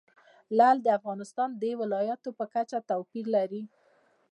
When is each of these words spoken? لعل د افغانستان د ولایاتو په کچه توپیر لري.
لعل 0.57 0.77
د 0.83 0.87
افغانستان 0.99 1.49
د 1.61 1.63
ولایاتو 1.81 2.29
په 2.37 2.45
کچه 2.53 2.77
توپیر 2.89 3.25
لري. 3.35 3.61